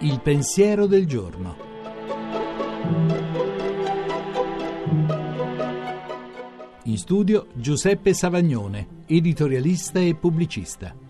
Il 0.00 0.20
pensiero 0.22 0.86
del 0.86 1.06
giorno. 1.06 1.56
In 6.84 6.96
studio 6.96 7.48
Giuseppe 7.54 8.14
Savagnone, 8.14 9.02
editorialista 9.06 10.00
e 10.00 10.14
pubblicista. 10.14 11.03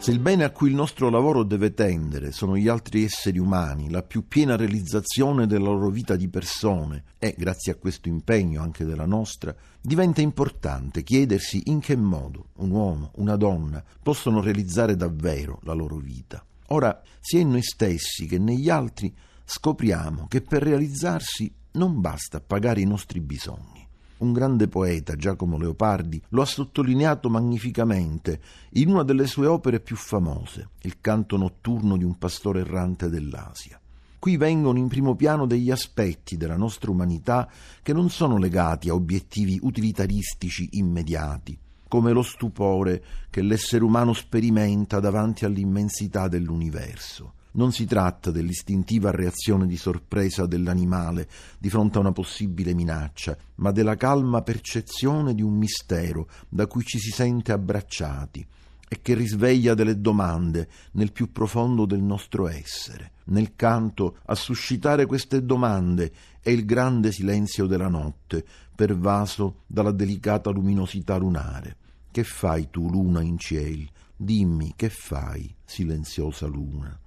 Se 0.00 0.12
il 0.12 0.20
bene 0.20 0.44
a 0.44 0.50
cui 0.50 0.68
il 0.68 0.76
nostro 0.76 1.10
lavoro 1.10 1.42
deve 1.42 1.74
tendere 1.74 2.30
sono 2.30 2.56
gli 2.56 2.68
altri 2.68 3.02
esseri 3.02 3.38
umani, 3.38 3.90
la 3.90 4.04
più 4.04 4.28
piena 4.28 4.54
realizzazione 4.54 5.46
della 5.48 5.70
loro 5.70 5.90
vita 5.90 6.14
di 6.14 6.28
persone 6.28 7.02
e, 7.18 7.34
grazie 7.36 7.72
a 7.72 7.74
questo 7.74 8.08
impegno 8.08 8.62
anche 8.62 8.84
della 8.84 9.06
nostra, 9.06 9.54
diventa 9.80 10.20
importante 10.20 11.02
chiedersi 11.02 11.62
in 11.66 11.80
che 11.80 11.96
modo 11.96 12.50
un 12.58 12.70
uomo, 12.70 13.10
una 13.16 13.34
donna 13.34 13.84
possono 14.00 14.40
realizzare 14.40 14.94
davvero 14.94 15.58
la 15.64 15.72
loro 15.74 15.96
vita. 15.96 16.42
Ora, 16.68 17.02
sia 17.18 17.40
in 17.40 17.50
noi 17.50 17.62
stessi 17.62 18.26
che 18.26 18.38
negli 18.38 18.70
altri 18.70 19.12
scopriamo 19.44 20.26
che 20.28 20.42
per 20.42 20.62
realizzarsi 20.62 21.52
non 21.72 22.00
basta 22.00 22.40
pagare 22.40 22.80
i 22.80 22.86
nostri 22.86 23.20
bisogni. 23.20 23.87
Un 24.18 24.32
grande 24.32 24.66
poeta, 24.66 25.14
Giacomo 25.14 25.56
Leopardi, 25.58 26.20
lo 26.30 26.42
ha 26.42 26.44
sottolineato 26.44 27.30
magnificamente 27.30 28.40
in 28.70 28.88
una 28.88 29.04
delle 29.04 29.28
sue 29.28 29.46
opere 29.46 29.78
più 29.78 29.94
famose, 29.94 30.70
Il 30.82 31.00
canto 31.00 31.36
notturno 31.36 31.96
di 31.96 32.02
un 32.02 32.18
pastore 32.18 32.60
errante 32.60 33.08
dell'Asia. 33.08 33.80
Qui 34.18 34.36
vengono 34.36 34.78
in 34.78 34.88
primo 34.88 35.14
piano 35.14 35.46
degli 35.46 35.70
aspetti 35.70 36.36
della 36.36 36.56
nostra 36.56 36.90
umanità 36.90 37.48
che 37.80 37.92
non 37.92 38.10
sono 38.10 38.38
legati 38.38 38.88
a 38.88 38.94
obiettivi 38.94 39.60
utilitaristici 39.62 40.70
immediati, 40.72 41.56
come 41.86 42.10
lo 42.10 42.22
stupore 42.22 43.04
che 43.30 43.40
l'essere 43.42 43.84
umano 43.84 44.12
sperimenta 44.12 44.98
davanti 44.98 45.44
all'immensità 45.44 46.26
dell'universo 46.26 47.34
non 47.52 47.72
si 47.72 47.86
tratta 47.86 48.30
dell'istintiva 48.30 49.10
reazione 49.10 49.66
di 49.66 49.76
sorpresa 49.76 50.46
dell'animale 50.46 51.28
di 51.58 51.70
fronte 51.70 51.98
a 51.98 52.00
una 52.00 52.12
possibile 52.12 52.74
minaccia, 52.74 53.36
ma 53.56 53.70
della 53.70 53.96
calma 53.96 54.42
percezione 54.42 55.34
di 55.34 55.42
un 55.42 55.56
mistero 55.56 56.28
da 56.48 56.66
cui 56.66 56.84
ci 56.84 56.98
si 56.98 57.10
sente 57.10 57.52
abbracciati 57.52 58.46
e 58.90 59.00
che 59.02 59.14
risveglia 59.14 59.74
delle 59.74 60.00
domande 60.00 60.68
nel 60.92 61.12
più 61.12 61.30
profondo 61.30 61.84
del 61.84 62.00
nostro 62.00 62.48
essere. 62.48 63.12
Nel 63.24 63.54
canto 63.54 64.18
a 64.24 64.34
suscitare 64.34 65.04
queste 65.04 65.44
domande 65.44 66.10
è 66.40 66.50
il 66.50 66.64
grande 66.64 67.12
silenzio 67.12 67.66
della 67.66 67.88
notte, 67.88 68.44
pervaso 68.74 69.62
dalla 69.66 69.92
delicata 69.92 70.50
luminosità 70.50 71.16
lunare. 71.16 71.76
Che 72.10 72.24
fai 72.24 72.68
tu, 72.70 72.88
luna 72.88 73.20
in 73.20 73.36
ciel? 73.38 73.86
Dimmi 74.16 74.72
che 74.74 74.88
fai, 74.88 75.54
silenziosa 75.64 76.46
luna 76.46 76.98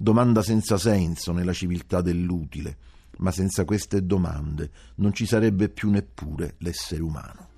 domanda 0.00 0.42
senza 0.42 0.78
senso 0.78 1.32
nella 1.32 1.52
civiltà 1.52 2.00
dell'utile, 2.00 2.78
ma 3.18 3.30
senza 3.30 3.66
queste 3.66 4.06
domande 4.06 4.70
non 4.94 5.12
ci 5.12 5.26
sarebbe 5.26 5.68
più 5.68 5.90
neppure 5.90 6.54
l'essere 6.60 7.02
umano. 7.02 7.48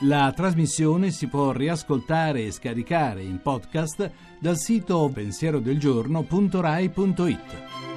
La 0.00 0.30
trasmissione 0.32 1.10
si 1.10 1.26
può 1.26 1.50
riascoltare 1.50 2.44
e 2.44 2.52
scaricare 2.52 3.24
in 3.24 3.40
podcast 3.42 4.12
dal 4.38 4.58
sito 4.58 5.10
pensierodelgiorno.rai.it. 5.12 7.95